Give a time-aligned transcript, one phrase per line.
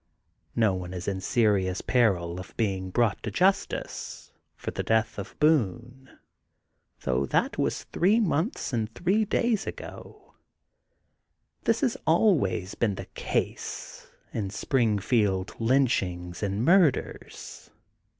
[0.55, 5.39] No one is in serious peril of being brought to justice for the death of
[5.39, 6.17] Boone,
[7.01, 10.33] though that was three months and three days ago.
[11.65, 17.69] This has always been, the case, in Springfield lynchings and murders.